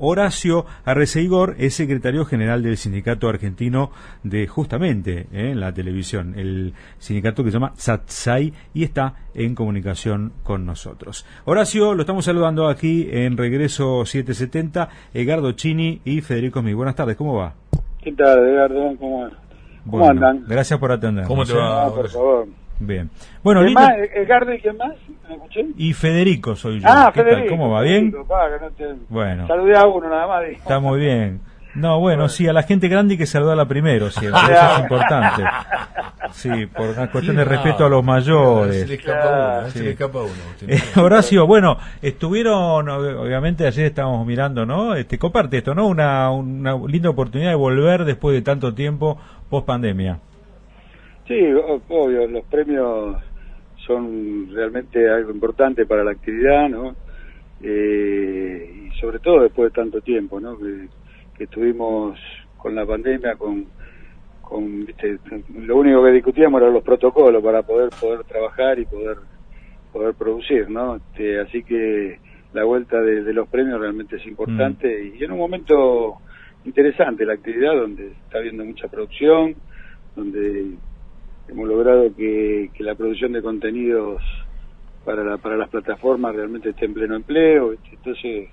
Horacio 0.00 0.64
Arreceigor 0.84 1.56
es 1.58 1.74
secretario 1.74 2.24
general 2.24 2.62
del 2.62 2.76
Sindicato 2.76 3.28
Argentino 3.28 3.90
de 4.22 4.46
justamente 4.46 5.26
eh, 5.32 5.50
en 5.50 5.60
la 5.60 5.72
televisión, 5.72 6.34
el 6.36 6.72
sindicato 6.98 7.44
que 7.44 7.50
se 7.50 7.54
llama 7.58 7.72
SATSAI 7.76 8.52
y 8.74 8.84
está 8.84 9.14
en 9.34 9.54
comunicación 9.54 10.32
con 10.42 10.64
nosotros. 10.64 11.26
Horacio, 11.44 11.94
lo 11.94 12.00
estamos 12.00 12.24
saludando 12.24 12.68
aquí 12.68 13.08
en 13.10 13.36
Regreso 13.36 14.04
770, 14.06 14.88
Edgardo 15.12 15.52
Chini 15.52 16.00
y 16.04 16.22
Federico 16.22 16.62
Mi. 16.62 16.72
Buenas 16.72 16.96
tardes, 16.96 17.16
¿cómo 17.16 17.36
va? 17.36 17.54
¿Qué 18.02 18.12
tal, 18.12 18.38
Edgardo? 18.38 18.96
¿Cómo, 18.98 20.08
andan? 20.08 20.44
Gracias 20.48 20.78
por 20.78 20.92
atender. 20.92 21.26
¿Cómo 21.26 21.44
te 21.44 21.52
va? 21.52 21.84
Ah, 21.84 21.90
por 21.94 22.08
favor. 22.08 22.48
Bien. 22.80 23.10
Bueno, 23.42 23.60
¿Quién 23.60 23.74
más? 23.74 23.90
¿Edgardo 24.14 24.52
y 24.54 24.58
quién 24.58 24.76
más? 24.76 24.92
¿Me 25.28 25.34
escuché? 25.34 25.66
Y 25.76 25.92
Federico 25.92 26.56
soy 26.56 26.80
yo. 26.80 26.88
Ah, 26.90 27.10
¿Qué 27.14 27.20
tal? 27.22 27.30
Federico. 27.32 27.50
¿Cómo 27.56 27.70
va? 27.70 27.82
¿Bien? 27.82 28.10
Federico, 28.10 28.26
pa, 28.26 28.46
que 28.48 28.64
no 28.64 28.70
te- 28.72 29.00
Bueno. 29.08 29.46
Saludé 29.46 29.76
a 29.76 29.86
uno 29.86 30.08
nada 30.08 30.26
más. 30.26 30.40
digo. 30.46 30.56
Está 30.58 30.80
muy 30.80 30.98
bien. 31.00 31.40
No, 31.72 32.00
bueno, 32.00 32.28
sí, 32.28 32.48
a 32.48 32.52
la 32.52 32.64
gente 32.64 32.88
grande 32.88 33.14
hay 33.14 33.18
que 33.18 33.26
saludarla 33.26 33.64
primero, 33.68 34.10
siempre. 34.10 34.40
Eso 34.42 34.52
es 34.74 34.80
importante. 34.80 35.42
Sí, 36.32 36.66
por 36.66 36.88
una 36.88 37.10
cuestión 37.12 37.36
de 37.36 37.44
Sí, 37.44 37.48
respeto 37.48 37.80
no, 37.80 37.86
a 37.86 37.88
los 37.90 38.00
Se 38.00 38.06
le 38.06 38.12
mayores. 38.12 38.90
escapa 38.90 39.20
Claro, 39.22 39.58
uno, 39.60 39.70
se 39.70 39.78
sí. 39.78 39.84
le 39.84 39.90
escapa 39.90 40.18
uno. 40.18 40.32
Eh, 40.66 40.80
Horacio, 41.00 41.46
bueno, 41.46 41.76
estuvieron, 42.02 42.86
ob- 42.86 43.16
obviamente 43.20 43.66
ayer 43.66 43.86
estábamos 43.86 44.26
mirando, 44.26 44.66
¿no? 44.66 44.96
Este, 44.96 45.16
comparte 45.18 45.58
esto, 45.58 45.74
¿no? 45.74 45.86
Una, 45.86 46.30
una 46.32 46.76
linda 46.88 47.10
oportunidad 47.10 47.50
de 47.50 47.56
volver 47.56 48.04
después 48.04 48.34
de 48.34 48.42
tanto 48.42 48.74
tiempo 48.74 49.18
post 49.48 49.66
pandemia. 49.66 50.18
Sí, 51.30 51.40
obvio, 51.90 52.26
los 52.26 52.44
premios 52.46 53.16
son 53.86 54.50
realmente 54.52 55.08
algo 55.08 55.30
importante 55.30 55.86
para 55.86 56.02
la 56.02 56.10
actividad, 56.10 56.68
¿no? 56.68 56.96
Eh, 57.62 58.88
y 58.88 58.98
sobre 58.98 59.20
todo 59.20 59.42
después 59.42 59.70
de 59.70 59.80
tanto 59.80 60.00
tiempo, 60.00 60.40
¿no? 60.40 60.58
Que, 60.58 60.88
que 61.38 61.44
estuvimos 61.44 62.18
con 62.56 62.74
la 62.74 62.84
pandemia, 62.84 63.36
con, 63.36 63.66
con 64.42 64.84
¿viste? 64.84 65.20
lo 65.54 65.76
único 65.76 66.02
que 66.02 66.10
discutíamos 66.10 66.62
eran 66.62 66.74
los 66.74 66.82
protocolos 66.82 67.44
para 67.44 67.62
poder 67.62 67.90
poder 68.00 68.24
trabajar 68.24 68.80
y 68.80 68.86
poder 68.86 69.18
poder 69.92 70.14
producir, 70.14 70.68
¿no? 70.68 70.96
Este, 70.96 71.38
así 71.38 71.62
que 71.62 72.18
la 72.52 72.64
vuelta 72.64 73.00
de, 73.00 73.22
de 73.22 73.32
los 73.32 73.46
premios 73.46 73.78
realmente 73.78 74.16
es 74.16 74.26
importante 74.26 75.12
y 75.14 75.22
en 75.22 75.30
un 75.30 75.38
momento 75.38 76.16
interesante 76.64 77.24
la 77.24 77.34
actividad 77.34 77.76
donde 77.76 78.08
está 78.08 78.38
habiendo 78.38 78.64
mucha 78.64 78.88
producción, 78.88 79.54
donde 80.16 80.74
hemos 81.50 81.68
logrado 81.68 82.14
que, 82.16 82.70
que 82.74 82.82
la 82.84 82.94
producción 82.94 83.32
de 83.32 83.42
contenidos 83.42 84.22
para, 85.04 85.24
la- 85.24 85.38
para 85.38 85.56
las 85.56 85.68
plataformas 85.68 86.34
realmente 86.34 86.70
esté 86.70 86.84
en 86.86 86.94
pleno 86.94 87.16
empleo. 87.16 87.70
¿viste? 87.70 87.88
Entonces, 87.92 88.48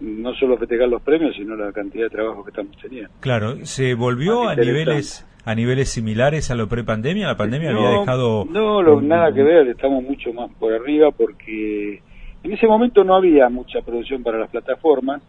no 0.00 0.34
solo 0.34 0.56
festejar 0.58 0.88
los 0.88 1.02
premios, 1.02 1.34
sino 1.36 1.54
la 1.56 1.72
cantidad 1.72 2.04
de 2.04 2.10
trabajo 2.10 2.42
que 2.44 2.50
estamos 2.50 2.76
teniendo. 2.80 3.10
Claro, 3.20 3.56
¿se 3.64 3.94
volvió 3.94 4.48
a 4.48 4.56
niveles 4.56 5.26
a 5.44 5.54
niveles 5.56 5.90
similares 5.90 6.50
a 6.52 6.54
lo 6.54 6.68
prepandemia? 6.68 7.26
La 7.26 7.36
pandemia 7.36 7.70
había 7.70 7.98
dejado 8.00 8.44
No, 8.48 8.80
lo- 8.82 9.00
nada 9.00 9.32
que 9.32 9.42
ver, 9.42 9.68
estamos 9.68 10.02
mucho 10.02 10.32
más 10.32 10.50
por 10.54 10.72
arriba 10.72 11.10
porque 11.10 12.00
en 12.44 12.52
ese 12.52 12.66
momento 12.66 13.02
no 13.04 13.14
había 13.16 13.48
mucha 13.48 13.80
producción 13.82 14.22
para 14.22 14.38
las 14.38 14.50
plataformas. 14.50 15.22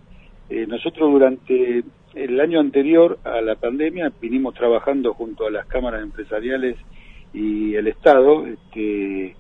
Eh, 0.49 0.65
nosotros 0.67 1.11
durante 1.11 1.83
el 2.15 2.39
año 2.39 2.59
anterior 2.59 3.17
a 3.23 3.41
la 3.41 3.55
pandemia 3.55 4.11
vinimos 4.21 4.53
trabajando 4.53 5.13
junto 5.15 5.47
a 5.47 5.51
las 5.51 5.65
cámaras 5.65 6.03
empresariales 6.03 6.75
y 7.33 7.75
el 7.75 7.87
Estado, 7.87 8.45
este, 8.45 9.35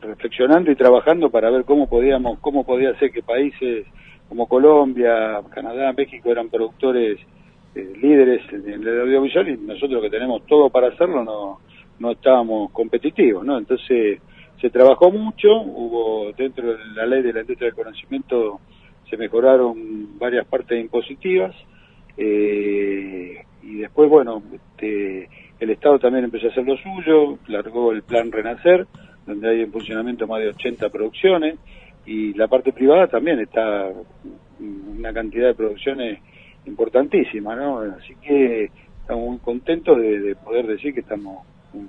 reflexionando 0.00 0.70
y 0.70 0.76
trabajando 0.76 1.30
para 1.30 1.50
ver 1.50 1.64
cómo 1.64 1.88
podíamos, 1.88 2.38
cómo 2.40 2.64
podía 2.64 2.98
ser 2.98 3.10
que 3.10 3.22
países 3.22 3.86
como 4.28 4.46
Colombia, 4.46 5.42
Canadá, 5.50 5.92
México 5.92 6.30
eran 6.30 6.48
productores 6.48 7.18
eh, 7.74 7.92
líderes 8.00 8.40
en 8.52 8.66
el 8.66 9.00
audiovisual 9.00 9.48
y 9.48 9.56
nosotros 9.58 10.02
que 10.02 10.10
tenemos 10.10 10.46
todo 10.46 10.70
para 10.70 10.88
hacerlo 10.88 11.22
no, 11.22 11.60
no 11.98 12.10
estábamos 12.12 12.70
competitivos, 12.70 13.44
¿no? 13.44 13.58
Entonces 13.58 14.20
se 14.60 14.70
trabajó 14.70 15.10
mucho, 15.10 15.48
hubo 15.60 16.32
dentro 16.32 16.72
de 16.72 16.78
la 16.94 17.04
ley 17.04 17.22
de 17.22 17.32
la 17.32 17.40
industria 17.40 17.66
del 17.66 17.74
conocimiento 17.74 18.60
se 19.10 19.16
mejoraron 19.18 20.18
varias 20.18 20.46
partes 20.46 20.80
impositivas 20.80 21.54
eh, 22.16 23.44
y 23.62 23.74
después, 23.76 24.08
bueno, 24.08 24.42
este, 24.52 25.28
el 25.62 25.70
Estado 25.70 25.98
también 25.98 26.24
empezó 26.24 26.46
a 26.48 26.50
hacer 26.50 26.64
lo 26.66 26.76
suyo, 26.76 27.38
largó 27.48 27.92
el 27.92 28.02
plan 28.02 28.30
Renacer, 28.32 28.86
donde 29.26 29.48
hay 29.48 29.60
en 29.62 29.72
funcionamiento 29.72 30.26
más 30.26 30.40
de 30.40 30.48
80 30.48 30.88
producciones 30.90 31.56
y 32.04 32.34
la 32.34 32.48
parte 32.48 32.72
privada 32.72 33.06
también 33.06 33.38
está 33.40 33.88
mm, 34.58 34.98
una 34.98 35.12
cantidad 35.12 35.46
de 35.48 35.54
producciones 35.54 36.18
importantísima, 36.66 37.54
¿no? 37.56 37.78
Así 37.80 38.14
que 38.22 38.70
estamos 39.00 39.28
muy 39.30 39.38
contentos 39.38 39.96
de, 39.98 40.20
de 40.20 40.34
poder 40.36 40.66
decir 40.66 40.94
que 40.94 41.00
estamos 41.00 41.44
mm, 41.72 41.86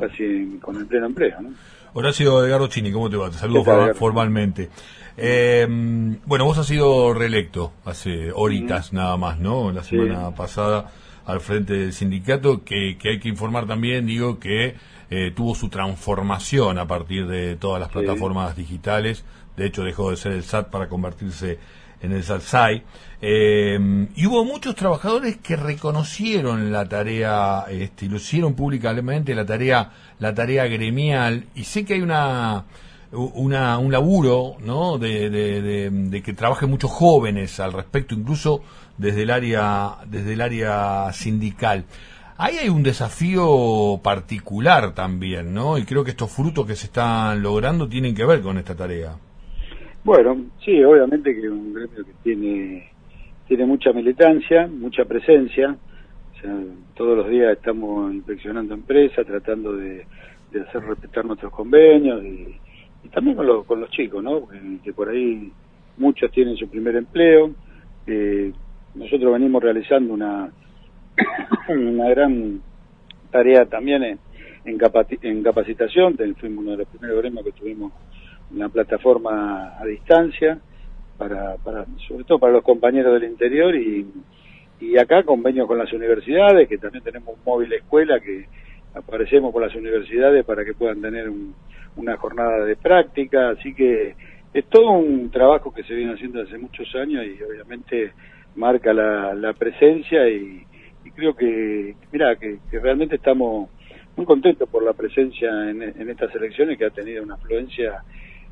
casi 0.00 0.24
en- 0.24 0.58
con 0.58 0.76
el 0.76 0.86
pleno 0.86 1.06
empleo, 1.06 1.40
¿no? 1.40 1.50
Horacio 1.96 2.44
Edgardo 2.44 2.66
Chini, 2.66 2.90
¿cómo 2.90 3.08
te 3.08 3.16
va? 3.16 3.28
Te 3.30 3.36
saludo 3.36 3.62
formalmente. 3.94 4.68
Eh, 5.16 5.64
bueno, 6.26 6.44
vos 6.44 6.58
has 6.58 6.66
sido 6.66 7.14
reelecto 7.14 7.72
hace 7.84 8.32
horitas 8.32 8.92
nada 8.92 9.16
más, 9.16 9.38
¿no? 9.38 9.70
La 9.70 9.84
Sí. 9.84 9.96
semana 9.96 10.32
pasada 10.34 10.90
al 11.26 11.40
frente 11.40 11.72
del 11.74 11.92
sindicato, 11.92 12.64
que, 12.64 12.96
que 12.98 13.10
hay 13.10 13.18
que 13.20 13.28
informar 13.28 13.66
también, 13.66 14.06
digo, 14.06 14.38
que 14.38 14.74
eh, 15.10 15.32
tuvo 15.34 15.54
su 15.54 15.68
transformación 15.68 16.78
a 16.78 16.86
partir 16.86 17.26
de 17.26 17.56
todas 17.56 17.80
las 17.80 17.88
Sí. 17.90 17.98
plataformas 17.98 18.56
digitales. 18.56 19.24
De 19.56 19.66
hecho, 19.66 19.84
dejó 19.84 20.10
de 20.10 20.16
ser 20.16 20.32
el 20.32 20.42
SAT 20.44 20.70
para 20.70 20.88
convertirse 20.88 21.58
en 22.02 22.12
el 22.12 22.22
SATSAI. 22.24 22.82
Eh, 23.22 24.08
y 24.16 24.26
hubo 24.26 24.44
muchos 24.44 24.74
trabajadores 24.74 25.38
que 25.38 25.56
reconocieron 25.56 26.70
la 26.72 26.86
tarea, 26.88 27.64
este, 27.70 28.06
lo 28.08 28.16
hicieron 28.16 28.54
públicamente, 28.54 29.34
la 29.34 29.46
tarea, 29.46 29.92
la 30.18 30.34
tarea 30.34 30.66
gremial. 30.66 31.44
Y 31.54 31.64
sé 31.64 31.84
que 31.84 31.94
hay 31.94 32.02
una, 32.02 32.64
una, 33.12 33.78
un 33.78 33.92
laburo, 33.92 34.56
¿no? 34.60 34.98
De, 34.98 35.30
de, 35.30 35.62
de- 35.62 35.90
de 35.90 36.22
que 36.22 36.32
trabajen 36.34 36.68
muchos 36.68 36.90
jóvenes 36.90 37.60
al 37.60 37.72
respecto, 37.72 38.14
incluso 38.14 38.62
desde 38.98 39.22
el 39.22 39.30
área, 39.30 39.96
desde 40.06 40.34
el 40.34 40.40
área 40.40 41.12
sindical. 41.12 41.84
Ahí 42.36 42.56
hay 42.56 42.68
un 42.68 42.82
desafío 42.82 44.00
particular 44.02 44.92
también, 44.94 45.54
¿no? 45.54 45.78
Y 45.78 45.84
creo 45.84 46.02
que 46.02 46.10
estos 46.10 46.34
frutos 46.34 46.66
que 46.66 46.74
se 46.74 46.86
están 46.86 47.42
logrando 47.42 47.88
tienen 47.88 48.14
que 48.14 48.24
ver 48.24 48.40
con 48.40 48.58
esta 48.58 48.74
tarea. 48.74 49.12
Bueno, 50.02 50.36
sí, 50.64 50.82
obviamente 50.82 51.32
que 51.32 51.46
es 51.46 51.52
un 51.52 51.72
gremio 51.72 52.04
que 52.04 52.12
tiene, 52.22 52.90
tiene 53.46 53.64
mucha 53.66 53.92
militancia, 53.92 54.66
mucha 54.66 55.04
presencia. 55.04 55.76
O 56.36 56.40
sea, 56.40 56.54
todos 56.94 57.16
los 57.16 57.28
días 57.28 57.52
estamos 57.52 58.12
inspeccionando 58.12 58.74
empresas, 58.74 59.24
tratando 59.24 59.72
de, 59.76 60.04
hacer 60.68 60.82
respetar 60.82 61.24
nuestros 61.24 61.52
convenios 61.52 62.22
y, 62.24 62.58
también 63.12 63.36
con, 63.36 63.46
los 63.46 63.64
con 63.64 63.80
los 63.80 63.90
chicos, 63.90 64.24
¿no? 64.24 64.48
Que, 64.48 64.58
que 64.82 64.92
por 64.92 65.08
ahí 65.08 65.52
muchos 65.98 66.30
tienen 66.32 66.56
su 66.56 66.68
primer 66.68 66.96
empleo. 66.96 67.52
Eh, 68.06 68.52
nosotros 68.94 69.32
venimos 69.32 69.62
realizando 69.62 70.14
una, 70.14 70.50
una 71.68 72.08
gran 72.10 72.60
tarea 73.30 73.66
también 73.66 74.02
en, 74.04 74.18
en, 74.64 75.42
capacitación. 75.42 76.16
Fuimos 76.38 76.58
uno 76.64 76.70
de 76.72 76.76
los 76.78 76.88
primeros 76.88 77.18
gremios 77.18 77.44
que 77.44 77.52
tuvimos 77.52 77.92
una 78.54 78.68
plataforma 78.68 79.76
a 79.78 79.84
distancia, 79.84 80.58
para, 81.18 81.56
para, 81.56 81.86
sobre 82.08 82.24
todo 82.24 82.38
para 82.38 82.52
los 82.52 82.62
compañeros 82.62 83.12
del 83.14 83.30
interior 83.30 83.74
y, 83.74 84.06
y 84.80 84.98
acá 84.98 85.22
convenio 85.22 85.66
con 85.66 85.78
las 85.78 85.92
universidades, 85.92 86.68
que 86.68 86.78
también 86.78 87.04
tenemos 87.04 87.34
un 87.36 87.44
móvil 87.44 87.72
escuela 87.72 88.20
que 88.20 88.46
aparecemos 88.94 89.52
por 89.52 89.62
las 89.62 89.74
universidades 89.74 90.44
para 90.44 90.64
que 90.64 90.74
puedan 90.74 91.00
tener 91.00 91.28
un- 91.28 91.54
una 91.96 92.16
jornada 92.16 92.64
de 92.64 92.74
práctica, 92.74 93.50
así 93.50 93.72
que 93.72 94.16
es 94.52 94.64
todo 94.66 94.90
un 94.90 95.30
trabajo 95.30 95.72
que 95.72 95.84
se 95.84 95.94
viene 95.94 96.12
haciendo 96.14 96.42
hace 96.42 96.58
muchos 96.58 96.92
años 96.96 97.24
y 97.24 97.40
obviamente 97.42 98.12
marca 98.56 98.92
la, 98.92 99.34
la 99.34 99.52
presencia 99.52 100.28
y, 100.28 100.64
creo 101.14 101.36
que, 101.36 101.94
mira, 102.12 102.34
que, 102.36 102.58
que 102.70 102.80
realmente 102.80 103.16
estamos 103.16 103.68
muy 104.16 104.26
contentos 104.26 104.68
por 104.68 104.82
la 104.82 104.92
presencia 104.94 105.48
en, 105.70 105.82
en 105.82 106.10
estas 106.10 106.34
elecciones 106.34 106.76
que 106.76 106.86
ha 106.86 106.90
tenido 106.90 107.22
una 107.22 107.34
afluencia 107.34 108.02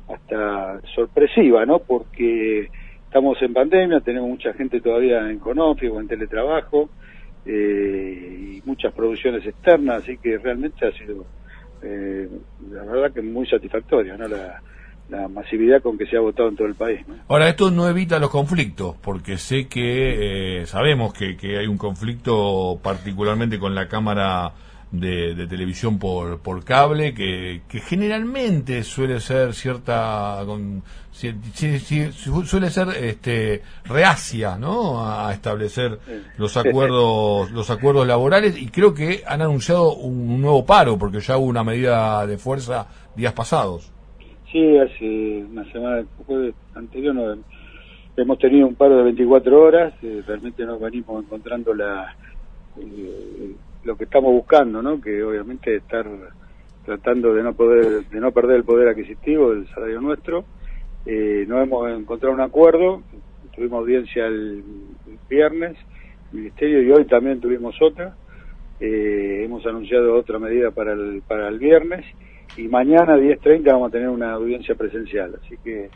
hasta 0.07 0.81
sorpresiva, 0.95 1.65
¿no? 1.65 1.79
Porque 1.79 2.69
estamos 3.05 3.41
en 3.41 3.53
pandemia, 3.53 3.99
tenemos 4.01 4.29
mucha 4.29 4.53
gente 4.53 4.81
todavía 4.81 5.29
en 5.29 5.39
Conofi 5.39 5.87
o 5.87 5.99
en 5.99 6.07
teletrabajo 6.07 6.89
eh, 7.45 8.57
y 8.57 8.61
muchas 8.65 8.93
producciones 8.93 9.45
externas, 9.45 10.03
así 10.03 10.17
que 10.17 10.37
realmente 10.37 10.85
ha 10.85 10.91
sido, 10.91 11.25
eh, 11.81 12.27
la 12.71 12.83
verdad 12.83 13.13
que 13.13 13.21
muy 13.21 13.45
satisfactorio, 13.47 14.17
¿no? 14.17 14.27
La, 14.27 14.61
la 15.09 15.27
masividad 15.27 15.81
con 15.81 15.97
que 15.97 16.05
se 16.05 16.17
ha 16.17 16.21
votado 16.21 16.49
en 16.49 16.55
todo 16.55 16.67
el 16.67 16.75
país, 16.75 17.07
¿no? 17.07 17.15
Ahora, 17.27 17.49
esto 17.49 17.71
no 17.71 17.87
evita 17.87 18.19
los 18.19 18.29
conflictos, 18.29 18.95
porque 19.01 19.37
sé 19.37 19.67
que 19.67 20.61
eh, 20.61 20.65
sabemos 20.65 21.13
que, 21.13 21.37
que 21.37 21.59
hay 21.59 21.67
un 21.67 21.77
conflicto 21.77 22.79
particularmente 22.81 23.59
con 23.59 23.75
la 23.75 23.87
Cámara 23.87 24.53
de, 24.93 25.47
televisión 25.47 25.97
por, 25.97 26.39
por 26.39 26.63
cable, 26.63 27.13
que, 27.13 27.63
que 27.67 27.79
generalmente 27.79 28.83
suele 28.83 29.19
ser 29.19 29.53
cierta, 29.53 30.43
con, 30.45 30.83
suele 31.11 32.69
ser 32.69 32.89
este, 32.89 33.63
reacia, 33.85 34.57
¿no? 34.57 35.03
A 35.03 35.33
establecer 35.33 35.99
los 36.37 36.55
acuerdos, 36.57 37.51
los 37.51 37.69
acuerdos 37.71 38.07
laborales 38.07 38.55
y 38.55 38.67
creo 38.67 38.93
que 38.93 39.23
han 39.27 39.41
anunciado 39.41 39.93
un 39.95 40.39
nuevo 40.41 40.65
paro 40.65 40.97
porque 40.97 41.19
ya 41.19 41.37
hubo 41.37 41.47
una 41.47 41.63
medida 41.63 42.25
de 42.27 42.37
fuerza 42.37 42.87
días 43.15 43.33
pasados. 43.33 43.91
Hace 44.53 45.43
una 45.51 45.65
semana, 45.71 46.05
anterior 46.75 47.15
no, 47.15 47.43
hemos 48.15 48.37
tenido 48.37 48.67
un 48.67 48.75
paro 48.75 48.97
de 48.97 49.03
24 49.05 49.59
horas, 49.59 49.95
eh, 50.03 50.21
realmente 50.27 50.63
nos 50.63 50.79
venimos 50.79 51.23
encontrando 51.23 51.73
la 51.73 52.15
eh, 52.77 53.55
lo 53.83 53.97
que 53.97 54.03
estamos 54.03 54.31
buscando, 54.31 54.83
¿no? 54.83 55.01
Que 55.01 55.23
obviamente 55.23 55.77
estar 55.77 56.05
tratando 56.85 57.33
de 57.33 57.41
no 57.41 57.55
poder, 57.55 58.05
de 58.05 58.19
no 58.19 58.31
perder 58.31 58.57
el 58.57 58.63
poder 58.63 58.89
adquisitivo 58.89 59.55
del 59.55 59.67
salario 59.69 59.99
nuestro. 59.99 60.45
Eh, 61.07 61.45
no 61.47 61.59
hemos 61.59 61.89
encontrado 61.89 62.35
un 62.35 62.41
acuerdo, 62.41 63.01
tuvimos 63.55 63.79
audiencia 63.79 64.27
el, 64.27 64.63
viernes, 65.27 65.75
ministerio 66.31 66.83
y 66.83 66.91
hoy 66.91 67.05
también 67.05 67.41
tuvimos 67.41 67.75
otra. 67.81 68.15
Eh, 68.79 69.41
hemos 69.45 69.65
anunciado 69.65 70.13
otra 70.13 70.37
medida 70.37 70.69
para 70.69 70.93
el, 70.93 71.23
para 71.27 71.47
el 71.47 71.57
viernes 71.57 72.05
y 72.57 72.67
mañana 72.67 73.17
10.30 73.17 73.65
vamos 73.65 73.89
a 73.89 73.91
tener 73.91 74.09
una 74.09 74.33
audiencia 74.33 74.75
presencial, 74.75 75.35
así 75.43 75.57
que 75.63 75.89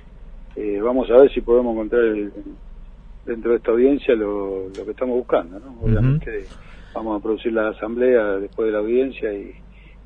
eh, 0.55 0.81
vamos 0.81 1.09
a 1.11 1.21
ver 1.21 1.31
si 1.31 1.41
podemos 1.41 1.73
encontrar 1.73 2.01
dentro 3.25 3.51
de 3.51 3.57
esta 3.57 3.71
audiencia 3.71 4.15
lo, 4.15 4.69
lo 4.69 4.85
que 4.85 4.91
estamos 4.91 5.17
buscando, 5.17 5.59
¿no? 5.59 5.77
Obviamente 5.81 6.45
vamos 6.93 7.19
a 7.19 7.23
producir 7.23 7.53
la 7.53 7.69
asamblea 7.69 8.37
después 8.37 8.67
de 8.67 8.71
la 8.71 8.79
audiencia 8.79 9.31
y 9.31 9.53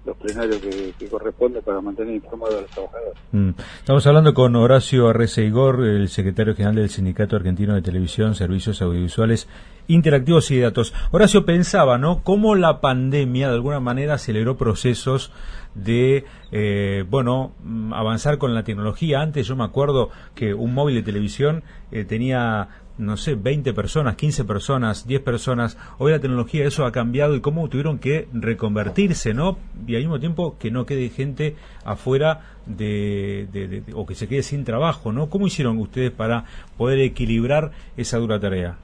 los 0.06 0.18
plenarios 0.18 0.58
que, 0.58 0.94
que 0.98 1.08
corresponde 1.08 1.62
para 1.62 1.80
mantener 1.80 2.16
informados 2.16 2.56
a 2.56 2.62
los 2.62 2.72
trabajadores. 2.72 3.14
Mm. 3.32 3.50
Estamos 3.80 4.08
hablando 4.08 4.34
con 4.34 4.56
Horacio 4.56 5.08
Arreceigor, 5.10 5.86
el 5.86 6.10
secretario 6.10 6.56
general 6.56 6.76
del 6.76 6.90
Sindicato 6.90 7.36
Argentino 7.36 7.76
de 7.76 7.84
Televisión, 7.84 8.34
Servicios 8.34 8.82
Audiovisuales 8.82 9.48
Interactivos 9.88 10.50
y 10.52 10.60
Datos. 10.60 10.94
Horacio 11.12 11.46
pensaba, 11.46 11.98
¿no?, 12.00 12.24
cómo 12.24 12.56
la 12.56 12.82
pandemia 12.82 13.50
de 13.50 13.56
alguna 13.56 13.80
manera 13.80 14.16
aceleró 14.16 14.58
procesos 14.58 15.32
de, 15.76 16.26
eh, 16.52 17.06
bueno, 17.10 17.54
mm, 17.64 17.94
avanzar 17.94 18.38
con 18.38 18.54
la 18.54 18.64
tecnología. 18.64 19.22
Antes 19.22 19.48
yo 19.48 19.56
me 19.56 19.64
acuerdo 19.64 20.10
que 20.36 20.54
un 20.54 20.74
móvil 20.74 20.96
de 20.96 21.04
televisión 21.04 21.64
eh, 21.92 22.06
tenía 22.06 22.70
no 22.98 23.18
sé, 23.18 23.36
20 23.36 23.74
personas, 23.74 24.16
15 24.16 24.46
personas, 24.46 25.08
10 25.08 25.22
personas. 25.22 25.78
Hoy 25.98 26.12
la 26.12 26.20
tecnología, 26.20 26.66
eso 26.66 26.86
ha 26.86 26.92
cambiado 26.92 27.36
y 27.36 27.42
cómo 27.42 27.68
tuvieron 27.68 27.98
que 27.98 28.28
reconvertirse, 28.32 29.34
¿no? 29.34 29.58
Y 29.88 29.96
al 29.96 30.02
mismo 30.02 30.20
tiempo 30.20 30.56
que 30.60 30.70
no 30.70 30.86
quede 30.86 31.10
gente 31.10 31.56
afuera 31.84 32.42
de, 32.68 33.84
o 33.96 34.06
que 34.06 34.14
se 34.14 34.28
quede 34.28 34.44
sin 34.44 34.66
trabajo, 34.66 35.12
¿no? 35.12 35.30
¿Cómo 35.30 35.48
hicieron 35.48 35.80
ustedes 35.80 36.12
para 36.12 36.46
poder 36.78 37.00
equilibrar 37.00 37.72
esa 37.98 38.20
dura 38.20 38.40
tarea? 38.40 38.78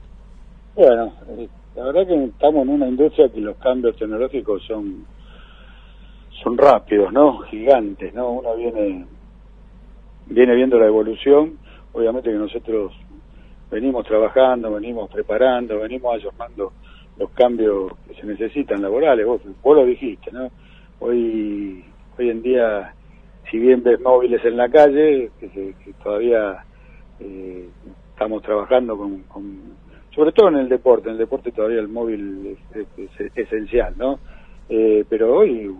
Bueno, 0.74 1.12
eh, 1.38 1.48
la 1.76 1.84
verdad 1.84 2.06
que 2.06 2.24
estamos 2.24 2.62
en 2.62 2.70
una 2.70 2.88
industria 2.88 3.28
que 3.28 3.40
los 3.40 3.56
cambios 3.58 3.96
tecnológicos 3.96 4.62
son 4.66 5.04
son 6.42 6.56
rápidos, 6.56 7.12
¿no? 7.12 7.40
Gigantes, 7.40 8.14
¿no? 8.14 8.30
Uno 8.30 8.54
viene 8.56 9.04
viene 10.26 10.54
viendo 10.54 10.78
la 10.78 10.86
evolución, 10.86 11.58
obviamente 11.92 12.30
que 12.30 12.36
nosotros 12.36 12.92
venimos 13.70 14.06
trabajando, 14.06 14.72
venimos 14.72 15.10
preparando, 15.10 15.78
venimos 15.78 16.14
ayornando 16.14 16.72
los 17.18 17.30
cambios 17.30 17.92
que 18.06 18.14
se 18.14 18.26
necesitan 18.26 18.82
laborales. 18.82 19.26
Vos, 19.26 19.40
vos 19.62 19.76
lo 19.76 19.84
dijiste, 19.84 20.30
¿no? 20.30 20.50
Hoy, 21.00 21.84
hoy 22.18 22.30
en 22.30 22.42
día, 22.42 22.94
si 23.50 23.58
bien 23.58 23.82
ves 23.82 24.00
móviles 24.00 24.44
en 24.44 24.56
la 24.56 24.68
calle, 24.68 25.30
que, 25.40 25.74
todavía 26.02 26.64
eh, 27.20 27.68
estamos 28.10 28.42
trabajando 28.42 28.96
con, 28.96 29.24
sobre 30.14 30.32
todo 30.32 30.48
en 30.48 30.56
el 30.56 30.68
deporte, 30.68 31.08
en 31.08 31.12
el 31.12 31.18
deporte 31.18 31.52
todavía 31.52 31.80
el 31.80 31.88
móvil 31.88 32.56
es, 32.74 33.30
esencial, 33.34 33.94
¿no? 33.96 34.18
Eh, 34.68 35.04
pero 35.08 35.34
hoy 35.34 35.70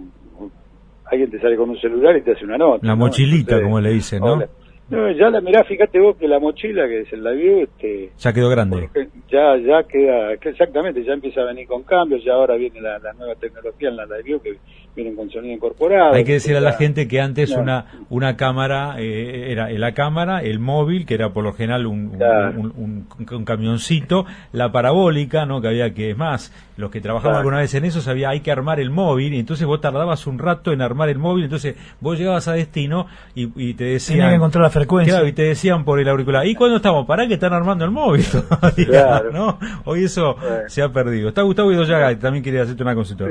alguien 1.10 1.30
te 1.30 1.40
sale 1.40 1.56
con 1.56 1.70
un 1.70 1.78
celular 1.78 2.16
y 2.16 2.22
te 2.22 2.32
hace 2.32 2.44
una 2.44 2.58
nota. 2.58 2.86
La 2.86 2.94
mochilita, 2.94 3.60
como 3.62 3.80
le 3.80 3.90
dicen, 3.90 4.20
¿no? 4.20 4.42
No, 4.90 5.10
ya 5.10 5.28
la 5.28 5.42
mirá, 5.42 5.64
fíjate 5.64 6.00
vos 6.00 6.16
que 6.16 6.26
la 6.26 6.38
mochila 6.38 6.88
que 6.88 7.04
se 7.10 7.16
la 7.18 7.32
vio, 7.32 7.62
este, 7.62 8.10
ya 8.16 8.32
quedó 8.32 8.48
grande. 8.48 8.88
Ya, 9.30 9.56
ya 9.58 9.82
queda, 9.82 10.32
exactamente, 10.32 11.04
ya 11.04 11.12
empieza 11.12 11.42
a 11.42 11.44
venir 11.44 11.66
con 11.66 11.82
cambios, 11.82 12.24
ya 12.24 12.32
ahora 12.32 12.56
viene 12.56 12.80
la, 12.80 12.98
nueva 13.18 13.34
tecnología 13.34 13.90
en 13.90 13.96
la 13.96 14.06
Live 14.06 14.40
que 14.42 14.56
vienen 14.96 15.14
con 15.14 15.30
sonido 15.30 15.54
incorporado. 15.54 16.14
Hay 16.14 16.24
que 16.24 16.32
decir 16.32 16.56
a 16.56 16.60
la 16.60 16.72
gente 16.72 17.06
que 17.06 17.20
antes 17.20 17.50
una 17.50 17.84
una 18.08 18.36
cámara 18.36 18.94
eh, 18.98 19.52
era 19.52 19.68
la 19.70 19.92
cámara, 19.92 20.40
el 20.40 20.58
móvil, 20.58 21.04
que 21.04 21.14
era 21.14 21.34
por 21.34 21.44
lo 21.44 21.52
general 21.52 21.86
un, 21.86 22.16
un, 22.16 23.44
camioncito, 23.44 24.24
la 24.52 24.72
parabólica, 24.72 25.44
no 25.44 25.60
que 25.60 25.68
había 25.68 25.92
que, 25.92 26.10
es 26.10 26.16
más, 26.16 26.52
los 26.76 26.90
que 26.90 27.00
trabajaban 27.00 27.36
alguna 27.36 27.58
vez 27.58 27.74
en 27.74 27.84
eso 27.84 28.00
sabía 28.00 28.30
hay 28.30 28.40
que 28.40 28.50
armar 28.50 28.80
el 28.80 28.90
móvil, 28.90 29.34
y 29.34 29.38
entonces 29.38 29.66
vos 29.66 29.80
tardabas 29.80 30.26
un 30.26 30.38
rato 30.38 30.72
en 30.72 30.80
armar 30.80 31.10
el 31.10 31.18
móvil, 31.18 31.44
entonces 31.44 31.76
vos 32.00 32.18
llegabas 32.18 32.48
a 32.48 32.54
destino 32.54 33.06
y, 33.34 33.50
y 33.54 33.74
te 33.74 33.84
decían... 33.84 34.40
frecuencia. 34.78 35.14
Claro, 35.14 35.28
y 35.28 35.32
te 35.32 35.42
decían 35.42 35.84
por 35.84 36.00
el 36.00 36.08
auricular, 36.08 36.46
¿y 36.46 36.54
cuándo 36.54 36.76
estamos? 36.76 37.06
¿Para 37.06 37.26
que 37.26 37.34
están 37.34 37.52
armando 37.52 37.84
el 37.84 37.90
móvil? 37.90 38.24
claro. 38.86 39.32
¿no? 39.32 39.58
Hoy 39.84 40.04
eso 40.04 40.36
se 40.66 40.82
ha 40.82 40.88
perdido. 40.90 41.28
Está 41.28 41.42
Gustavo 41.42 41.72
Idoyaga, 41.72 42.18
también 42.18 42.42
quería 42.42 42.62
hacerte 42.62 42.82
una 42.82 42.94
consulta. 42.94 43.24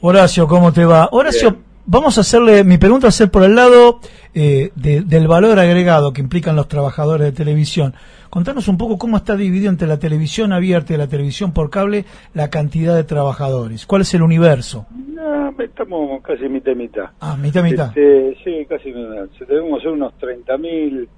Horacio, 0.00 0.46
¿cómo 0.46 0.72
te 0.72 0.84
va? 0.84 1.08
Horacio, 1.12 1.56
vamos 1.86 2.18
a 2.18 2.20
hacerle, 2.20 2.64
mi 2.64 2.78
pregunta 2.78 3.06
va 3.06 3.08
a 3.08 3.12
ser 3.12 3.30
por 3.30 3.44
el 3.44 3.54
lado 3.54 4.00
eh, 4.34 4.70
del 4.74 5.28
valor 5.28 5.58
agregado 5.58 6.12
que 6.12 6.20
implican 6.20 6.56
los 6.56 6.68
trabajadores 6.68 7.26
de 7.26 7.32
televisión. 7.32 7.94
Contanos 8.28 8.68
un 8.68 8.76
poco 8.76 8.98
cómo 8.98 9.16
está 9.16 9.36
dividido 9.36 9.70
entre 9.70 9.88
la 9.88 9.98
televisión 9.98 10.52
abierta 10.52 10.92
y 10.92 10.96
la 10.96 11.06
televisión 11.06 11.52
por 11.52 11.70
cable 11.70 12.04
la 12.34 12.50
cantidad 12.50 12.94
de 12.94 13.04
trabajadores. 13.04 13.86
¿Cuál 13.86 14.02
es 14.02 14.12
el 14.14 14.22
universo? 14.22 14.86
No, 14.90 15.54
estamos 15.58 16.22
casi 16.22 16.48
mitad 16.48 16.72
y 16.72 16.74
mitad. 16.74 17.06
Ah, 17.20 17.36
mitad 17.40 17.60
y 17.60 17.70
mitad. 17.70 17.88
Este, 17.96 18.36
sí, 18.44 18.66
casi 18.66 18.92
mitad. 18.92 19.28
Debemos 19.48 19.80
ser 19.80 19.92
unos 19.92 20.12
30.000. 20.20 21.08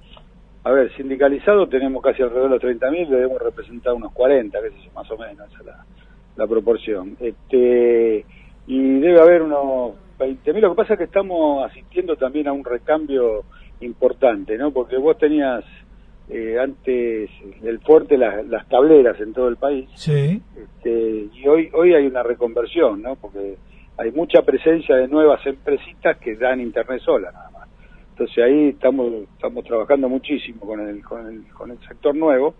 A 0.63 0.71
ver, 0.71 0.95
sindicalizado 0.95 1.67
tenemos 1.67 2.03
casi 2.03 2.21
alrededor 2.21 2.59
de 2.59 2.67
los 2.67 2.79
30.000, 2.79 3.09
debemos 3.09 3.41
representar 3.41 3.93
unos 3.93 4.11
40, 4.11 4.59
que 4.59 4.67
es 4.67 4.93
más 4.93 5.09
o 5.09 5.17
menos, 5.17 5.47
la, 5.65 5.85
la 6.35 6.47
proporción. 6.47 7.15
Este, 7.19 8.25
y 8.67 8.99
debe 8.99 9.19
haber 9.19 9.41
unos 9.41 9.93
20.000. 10.19 10.59
Lo 10.59 10.69
que 10.71 10.75
pasa 10.75 10.93
es 10.93 10.99
que 10.99 11.05
estamos 11.05 11.65
asistiendo 11.65 12.15
también 12.15 12.47
a 12.47 12.53
un 12.53 12.63
recambio 12.63 13.45
importante, 13.79 14.57
¿no? 14.57 14.71
Porque 14.71 14.97
vos 14.97 15.17
tenías 15.17 15.63
eh, 16.29 16.57
antes 16.59 17.29
el 17.63 17.79
fuerte 17.79 18.17
las, 18.17 18.45
las 18.47 18.67
tableras 18.67 19.19
en 19.19 19.33
todo 19.33 19.47
el 19.47 19.55
país. 19.55 19.89
Sí. 19.95 20.41
Este, 20.55 21.27
y 21.33 21.47
hoy 21.47 21.69
hoy 21.73 21.93
hay 21.93 22.05
una 22.05 22.21
reconversión, 22.21 23.01
¿no? 23.01 23.15
Porque 23.15 23.57
hay 23.97 24.11
mucha 24.11 24.41
presencia 24.43 24.95
de 24.95 25.07
nuevas 25.07 25.45
empresitas 25.45 26.17
que 26.17 26.35
dan 26.35 26.59
internet 26.59 27.01
sola 27.01 27.31
nada 27.31 27.49
más. 27.51 27.69
Entonces 28.11 28.43
ahí 28.43 28.69
estamos 28.69 29.11
estamos 29.33 29.63
trabajando 29.63 30.09
muchísimo 30.09 30.61
con 30.61 30.81
el 30.81 31.01
con 31.03 31.25
el, 31.25 31.47
con 31.53 31.71
el 31.71 31.79
sector 31.87 32.13
nuevo, 32.13 32.53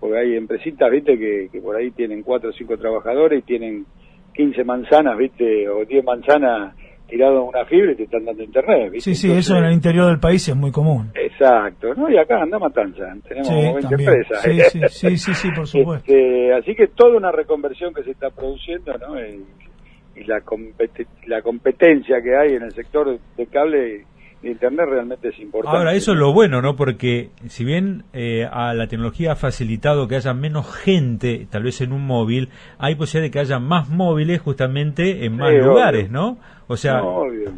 porque 0.00 0.18
hay 0.18 0.36
empresitas, 0.36 0.90
viste, 0.90 1.18
que, 1.18 1.48
que 1.52 1.60
por 1.60 1.76
ahí 1.76 1.90
tienen 1.90 2.22
cuatro 2.22 2.50
o 2.50 2.52
cinco 2.52 2.78
trabajadores 2.78 3.40
y 3.40 3.42
tienen 3.42 3.86
15 4.34 4.64
manzanas, 4.64 5.16
viste, 5.18 5.68
o 5.68 5.84
10 5.84 6.04
manzanas 6.04 6.74
tirado 7.12 7.44
una 7.44 7.64
fibra 7.66 7.92
y 7.92 7.96
te 7.96 8.04
están 8.04 8.24
dando 8.24 8.42
internet. 8.42 8.90
¿viste? 8.90 9.14
Sí, 9.14 9.28
sí, 9.28 9.30
eso 9.30 9.56
en 9.58 9.64
el 9.64 9.72
interior 9.74 10.06
del 10.06 10.18
país 10.18 10.48
es 10.48 10.56
muy 10.56 10.72
común. 10.72 11.10
Exacto, 11.14 11.94
¿no? 11.94 12.08
Y 12.08 12.16
acá 12.16 12.40
anda 12.40 12.58
Matanza, 12.58 13.04
tenemos 13.28 13.50
20 13.50 13.94
empresas. 13.94 14.42
Sí, 14.42 14.80
sí, 14.88 15.16
sí, 15.18 15.34
sí, 15.34 15.48
por 15.54 15.66
supuesto. 15.68 16.10
Este, 16.10 16.54
así 16.54 16.74
que 16.74 16.86
toda 16.88 17.18
una 17.18 17.30
reconversión 17.30 17.92
que 17.92 18.02
se 18.02 18.12
está 18.12 18.30
produciendo, 18.30 18.94
¿no? 18.96 19.20
Y, 19.20 19.44
la, 20.26 20.42
la 21.26 21.42
competencia 21.42 22.22
que 22.22 22.36
hay 22.36 22.54
en 22.54 22.62
el 22.62 22.72
sector 22.72 23.18
de 23.36 23.46
cable 23.46 24.04
Internet 24.42 24.86
realmente 24.88 25.28
es 25.28 25.38
importante. 25.38 25.78
Ahora, 25.78 25.94
eso 25.94 26.12
es 26.12 26.18
lo 26.18 26.32
bueno, 26.32 26.60
¿no? 26.60 26.74
Porque 26.74 27.30
si 27.46 27.64
bien 27.64 28.04
eh, 28.12 28.46
a 28.50 28.74
la 28.74 28.88
tecnología 28.88 29.32
ha 29.32 29.36
facilitado 29.36 30.08
que 30.08 30.16
haya 30.16 30.34
menos 30.34 30.74
gente, 30.74 31.46
tal 31.50 31.62
vez 31.62 31.80
en 31.80 31.92
un 31.92 32.06
móvil, 32.06 32.48
hay 32.78 32.96
posibilidad 32.96 33.28
de 33.28 33.30
que 33.30 33.38
haya 33.38 33.58
más 33.58 33.88
móviles 33.88 34.40
justamente 34.40 35.24
en 35.24 35.36
más 35.36 35.52
lugares, 35.54 36.10
¿no? 36.10 36.38
O 36.66 36.76
sea... 36.76 37.02
obvio. 37.02 37.52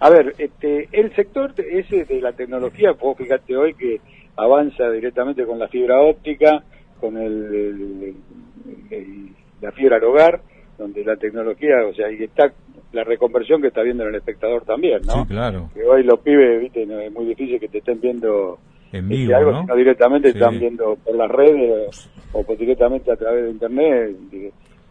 A 0.00 0.10
ver, 0.10 0.34
este, 0.38 0.88
el 0.92 1.14
sector 1.16 1.54
ese 1.56 2.04
de 2.04 2.20
la 2.20 2.32
tecnología, 2.32 2.92
vos 2.92 3.16
fíjate 3.16 3.56
hoy 3.56 3.74
que 3.74 4.00
avanza 4.36 4.88
directamente 4.90 5.44
con 5.44 5.58
la 5.58 5.66
fibra 5.68 6.00
óptica, 6.02 6.62
con 7.00 7.16
el, 7.16 8.14
la 9.60 9.72
fibra 9.72 9.96
al 9.96 10.04
hogar, 10.04 10.40
donde 10.78 11.04
la 11.04 11.16
tecnología, 11.16 11.84
o 11.90 11.94
sea, 11.94 12.10
y 12.12 12.22
está 12.22 12.52
la 12.92 13.04
reconversión 13.04 13.60
que 13.60 13.68
está 13.68 13.82
viendo 13.82 14.02
en 14.04 14.10
el 14.10 14.14
espectador 14.16 14.62
también, 14.64 15.00
¿no? 15.06 15.12
Sí, 15.22 15.28
claro. 15.28 15.70
Que 15.74 15.84
hoy 15.84 16.02
los 16.04 16.20
pibes, 16.20 16.60
viste, 16.60 16.82
es 16.82 17.12
muy 17.12 17.26
difícil 17.26 17.60
que 17.60 17.68
te 17.68 17.78
estén 17.78 18.00
viendo 18.00 18.58
en 18.92 19.04
este, 19.04 19.16
vivo, 19.16 19.36
algo, 19.36 19.52
¿no? 19.52 19.60
sino 19.62 19.76
directamente 19.76 20.28
están 20.30 20.58
viendo 20.58 20.96
por 21.04 21.14
las 21.14 21.30
redes 21.30 22.08
o, 22.32 22.44
directamente 22.56 23.12
a 23.12 23.16
través 23.16 23.44
de 23.44 23.50
internet, 23.50 24.16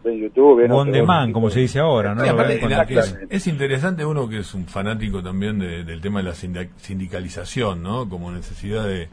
en 0.04 0.22
YouTube. 0.22 0.62
ven 0.62 0.72
On 0.72 0.90
demand, 0.92 1.34
como 1.34 1.50
se 1.50 1.60
dice 1.62 1.80
ahora, 1.80 2.14
¿no? 2.16 2.24
Sí, 2.24 2.30
aparte, 2.30 2.62
la- 2.70 2.84
es, 2.84 3.18
es 3.30 3.48
interesante 3.48 4.06
uno 4.06 4.30
que 4.30 4.38
es 4.40 4.54
un 4.54 4.66
fanático 4.66 5.22
también 5.24 5.58
de- 5.60 5.84
del 5.84 6.00
tema 6.00 6.20
de 6.20 6.26
la 6.30 6.34
sindicalización, 6.98 7.84
¿no? 7.84 8.08
Como 8.08 8.32
necesidad 8.32 8.86
de, 8.88 9.08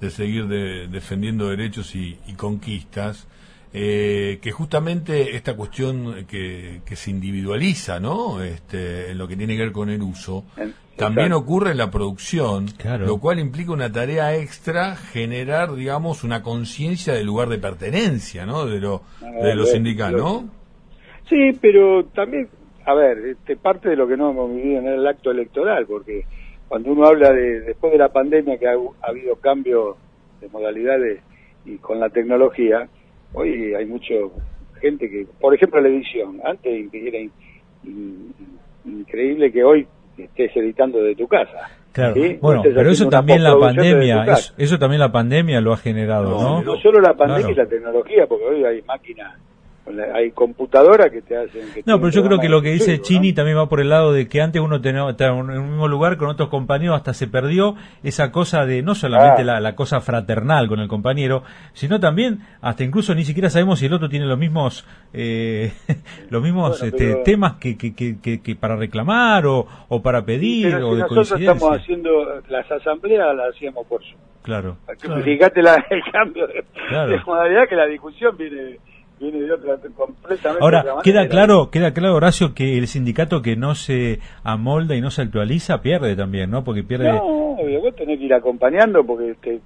de 0.00 0.10
seguir 0.10 0.46
de- 0.46 0.86
defendiendo 0.88 1.48
derechos 1.48 1.94
y, 1.94 2.18
y 2.26 2.34
conquistas, 2.34 3.26
eh, 3.72 4.38
que 4.40 4.50
justamente 4.50 5.36
esta 5.36 5.54
cuestión 5.56 6.24
que, 6.26 6.80
que 6.86 6.96
se 6.96 7.10
individualiza, 7.10 8.00
¿no? 8.00 8.42
Este, 8.42 9.10
en 9.10 9.18
lo 9.18 9.28
que 9.28 9.36
tiene 9.36 9.56
que 9.56 9.62
ver 9.64 9.72
con 9.72 9.90
el 9.90 10.02
uso, 10.02 10.44
En- 10.56 10.74
también 10.96 11.32
ocurre 11.32 11.70
en 11.72 11.76
la 11.78 11.90
producción, 11.92 12.66
Claro. 12.76 13.06
lo 13.06 13.18
cual 13.18 13.38
implica 13.38 13.70
una 13.72 13.92
tarea 13.92 14.34
extra, 14.36 14.96
generar, 14.96 15.74
digamos, 15.74 16.24
una 16.24 16.42
conciencia 16.42 17.12
del 17.14 17.26
lugar 17.26 17.48
de 17.48 17.58
pertenencia, 17.58 18.44
¿no? 18.46 18.66
De 18.66 18.80
lo, 18.80 19.02
Ah, 19.22 19.30
de 19.30 19.54
lo 19.54 19.64
sindical, 19.64 20.16
¿no? 20.16 20.48
Sí, 21.28 21.52
pero 21.60 22.04
también, 22.06 22.48
a 22.84 22.94
ver, 22.94 23.18
este, 23.18 23.54
parte 23.56 23.90
de 23.90 23.96
lo 23.96 24.08
que 24.08 24.16
no 24.16 24.30
hemos 24.30 24.50
vivido 24.54 24.80
en 24.80 24.88
el 24.88 25.06
acto 25.06 25.30
electoral, 25.30 25.86
porque 25.86 26.24
cuando 26.68 26.90
uno 26.90 27.06
habla 27.06 27.32
de, 27.32 27.60
después 27.60 27.92
de 27.92 27.98
la 27.98 28.08
pandemia 28.08 28.58
que 28.58 28.66
ha, 28.66 28.72
ha 28.72 29.08
habido 29.10 29.36
cambios 29.36 29.96
de 30.40 30.48
modalidades 30.48 31.20
y 31.64 31.76
con 31.76 32.00
la 32.00 32.08
tecnología, 32.08 32.88
hoy 33.32 33.74
hay 33.74 33.86
mucha 33.86 34.14
gente 34.80 35.08
que, 35.10 35.26
por 35.40 35.54
ejemplo, 35.54 35.80
la 35.80 35.88
edición, 35.88 36.40
antes 36.44 36.88
era 36.92 37.18
in- 37.18 37.32
in- 37.84 38.34
increíble 38.84 39.50
que 39.52 39.64
hoy 39.64 39.86
estés 40.16 40.56
editando 40.56 41.02
de 41.02 41.14
tu 41.14 41.26
casa. 41.28 41.68
Claro. 41.92 42.14
¿sí? 42.14 42.38
Bueno, 42.40 42.62
pero 42.62 42.90
eso 42.90 43.08
también 43.08 43.42
la 43.42 43.56
pandemia, 43.58 44.24
eso, 44.56 44.78
también 44.78 45.00
la 45.00 45.10
pandemia 45.10 45.60
lo 45.60 45.72
ha 45.72 45.76
generado, 45.76 46.30
No, 46.30 46.42
¿no? 46.60 46.62
No 46.62 46.76
solo 46.80 47.00
la 47.00 47.14
pandemia 47.14 47.46
Claro. 47.46 47.52
y 47.54 47.56
la 47.56 47.66
tecnología, 47.68 48.26
porque 48.28 48.44
hoy 48.44 48.64
hay 48.64 48.82
máquinas, 48.82 49.36
hay 50.14 50.30
computadoras 50.32 51.10
que 51.10 51.22
te 51.22 51.36
hacen... 51.36 51.72
Que 51.74 51.82
No, 51.86 51.98
pero 51.98 52.10
yo 52.10 52.22
creo 52.24 52.38
que 52.38 52.48
lo 52.48 52.62
que 52.62 52.70
dice 52.72 52.96
¿no? 52.98 53.02
Chini 53.02 53.32
también 53.32 53.56
va 53.58 53.68
por 53.68 53.80
el 53.80 53.88
lado 53.88 54.12
de 54.12 54.28
que 54.28 54.40
antes 54.42 54.60
uno 54.60 54.80
tenía, 54.80 55.08
estaba 55.08 55.38
en 55.38 55.50
un 55.50 55.68
mismo 55.70 55.88
lugar 55.88 56.16
con 56.16 56.28
otros 56.28 56.48
compañeros, 56.48 56.96
hasta 56.96 57.14
se 57.14 57.26
perdió 57.28 57.76
esa 58.02 58.30
cosa 58.32 58.66
de 58.66 58.82
no 58.82 58.94
solamente 58.94 59.42
Ah. 59.42 59.44
la, 59.44 59.60
la 59.60 59.74
cosa 59.76 60.00
fraternal 60.00 60.68
con 60.68 60.80
el 60.80 60.88
compañero, 60.88 61.42
sino 61.72 62.00
también 62.00 62.40
hasta 62.60 62.84
incluso 62.84 63.14
ni 63.14 63.24
siquiera 63.24 63.50
sabemos 63.50 63.78
si 63.78 63.86
el 63.86 63.92
otro 63.92 64.08
tiene 64.08 64.26
los 64.26 64.38
mismos 64.38 64.86
eh, 65.12 65.72
los 66.30 66.42
mismos 66.42 66.78
Bueno, 66.80 66.84
este, 66.94 67.12
pero- 67.12 67.22
temas 67.24 67.54
que, 67.54 67.76
que, 67.76 67.94
que, 67.94 68.20
que- 68.20 68.42
que 68.42 68.56
para 68.56 68.76
reclamar 68.76 69.46
o, 69.46 69.66
o 69.88 70.02
para 70.02 70.24
pedir 70.24 70.70
Pero 70.72 70.88
o 70.88 70.90
si 70.90 70.96
de 70.96 71.02
nosotros 71.02 71.32
estamos 71.40 71.76
haciendo 71.78 72.10
las 72.48 72.70
asambleas, 72.70 73.34
las 73.36 73.54
hacíamos 73.54 73.86
por 73.86 74.02
Zoom. 74.02 74.20
Claro. 74.42 74.76
Claro. 75.00 75.22
Fíjate 75.22 75.60
la- 75.62 75.84
el 75.90 76.02
cambio 76.10 76.46
de, 76.46 76.64
Claro. 76.88 77.10
de 77.10 77.18
modalidad 77.26 77.68
que 77.68 77.76
la 77.76 77.86
discusión 77.86 78.36
viene 78.36 78.78
viene 79.20 79.40
de 79.40 79.52
otra 79.52 79.76
completamente 79.96 80.62
Ahora, 80.62 80.80
otra 80.80 81.02
queda 81.02 81.14
manera. 81.20 81.30
claro, 81.30 81.70
queda 81.70 81.92
claro, 81.92 82.14
Horacio, 82.16 82.54
que 82.54 82.78
el 82.78 82.86
sindicato 82.86 83.42
que 83.42 83.56
no 83.56 83.74
se 83.74 84.20
amolda 84.44 84.94
y 84.96 85.00
no 85.00 85.10
se 85.10 85.22
actualiza 85.22 85.80
pierde 85.82 86.14
también, 86.16 86.50
¿no? 86.50 86.64
Porque 86.64 86.82
pierde... 86.82 87.12
No, 87.12 87.22
obvio, 87.56 87.80
vos 87.80 87.94
tenés 87.96 88.18
que 88.18 88.24
ir 88.24 88.34
acompañando 88.34 89.04
porque 89.04 89.34
te- 89.40 89.60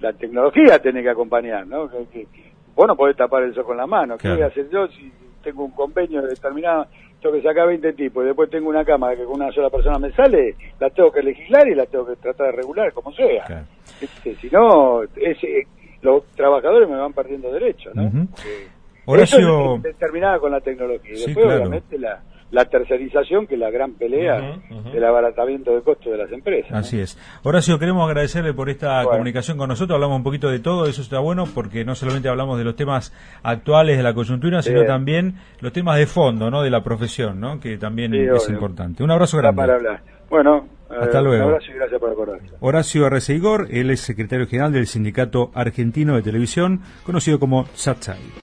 la 0.00 0.12
tecnología 0.12 0.78
tiene 0.80 1.02
que 1.02 1.10
acompañar, 1.10 1.66
¿no? 1.66 1.88
Que, 1.88 2.04
que- 2.12 2.26
vos 2.74 2.86
no 2.88 2.96
podés 2.96 3.16
tapar 3.16 3.42
el 3.42 3.54
sol 3.54 3.64
con 3.64 3.76
la 3.76 3.86
mano. 3.86 4.16
¿Qué 4.16 4.22
Claro. 4.22 4.36
voy 4.36 4.44
a 4.44 4.46
hacer 4.48 4.68
yo 4.70 4.86
si 4.88 5.12
tengo 5.42 5.64
un 5.64 5.72
convenio 5.72 6.22
determinado? 6.22 6.86
Tengo 7.20 7.36
que 7.36 7.42
sacar 7.42 7.68
20 7.68 7.92
tipos 7.92 8.24
y 8.24 8.26
después 8.26 8.50
tengo 8.50 8.68
una 8.68 8.84
cámara 8.84 9.14
que 9.14 9.22
con 9.24 9.34
una 9.40 9.52
sola 9.52 9.70
persona 9.70 9.96
me 9.98 10.10
sale, 10.12 10.56
la 10.80 10.90
tengo 10.90 11.12
que 11.12 11.22
legislar 11.22 11.68
y 11.68 11.74
la 11.76 11.86
tengo 11.86 12.04
que 12.06 12.16
tratar 12.16 12.46
de 12.46 12.52
regular 12.52 12.92
como 12.92 13.12
sea. 13.12 13.44
Claro. 13.44 13.64
Este, 14.00 14.34
si 14.36 14.48
no, 14.50 15.02
ese- 15.04 15.68
los 16.00 16.24
trabajadores 16.34 16.88
me 16.88 16.96
van 16.96 17.12
perdiendo 17.12 17.52
derechos, 17.52 17.94
¿no? 17.94 18.10
Porque 18.10 18.66
Horacio, 19.06 19.38
Eso 19.38 19.76
es 19.76 19.82
determinada 19.82 20.38
con 20.38 20.52
la 20.52 20.60
tecnología. 20.60 21.12
Y 21.12 21.16
Sí, 21.16 21.24
después, 21.26 21.46
claro. 21.46 21.60
obviamente, 21.60 21.98
la, 21.98 22.20
la 22.50 22.64
tercerización, 22.66 23.46
que 23.46 23.54
es 23.54 23.60
la 23.60 23.70
gran 23.70 23.94
pelea 23.94 24.60
del 24.92 25.04
abaratamiento 25.04 25.74
de 25.74 25.80
costos 25.82 26.12
de 26.12 26.18
las 26.18 26.30
empresas. 26.30 26.70
¿no? 26.70 26.76
Así 26.78 27.00
es. 27.00 27.18
Horacio, 27.42 27.78
queremos 27.78 28.06
agradecerle 28.06 28.52
por 28.52 28.68
esta 28.68 28.96
Bueno. 28.96 29.10
comunicación 29.12 29.56
con 29.58 29.68
nosotros. 29.68 29.94
Hablamos 29.96 30.18
un 30.18 30.22
poquito 30.22 30.50
de 30.50 30.60
todo, 30.60 30.86
eso 30.86 31.00
está 31.02 31.18
bueno 31.18 31.46
porque 31.54 31.84
no 31.84 31.94
solamente 31.94 32.28
hablamos 32.28 32.58
de 32.58 32.64
los 32.64 32.76
temas 32.76 33.12
actuales 33.42 33.96
de 33.96 34.02
la 34.02 34.12
coyuntura, 34.14 34.60
sino 34.62 34.84
también 34.84 35.36
los 35.60 35.72
temas 35.72 35.96
de 35.98 36.06
fondo, 36.06 36.50
¿no? 36.50 36.62
De 36.62 36.70
la 36.70 36.82
profesión, 36.84 37.40
¿no? 37.40 37.58
Que 37.58 37.78
también 37.78 38.12
Sí, 38.12 38.18
es 38.20 38.44
obvio. 38.46 38.54
importante. 38.54 39.02
Un 39.02 39.10
abrazo 39.10 39.38
para 39.38 39.50
grande. 39.52 39.72
hablar. 39.72 40.02
Bueno, 40.28 40.66
Hasta 40.90 41.18
eh, 41.20 41.22
luego. 41.22 41.44
Un 41.46 41.50
abrazo 41.54 41.70
y 41.70 41.74
gracias 41.74 42.00
por 42.00 42.10
acordarse. 42.10 42.46
Horacio 42.60 43.06
Arreceigor, 43.06 43.68
él 43.70 43.90
es 43.90 44.00
secretario 44.00 44.46
general 44.46 44.72
del 44.72 44.86
Sindicato 44.86 45.50
Argentino 45.54 46.16
de 46.16 46.22
Televisión, 46.22 46.82
conocido 47.04 47.38
como 47.40 47.64
SATSAI. 47.72 48.18